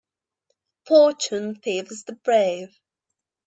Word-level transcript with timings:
Fortune 0.87 1.53
favours 1.61 2.05
the 2.05 2.13
brave. 2.13 2.75